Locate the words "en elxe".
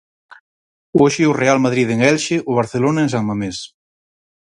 1.95-2.35